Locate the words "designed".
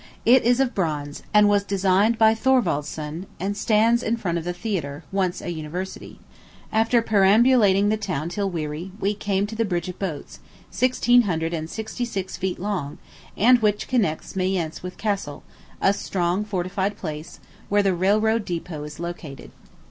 1.63-2.17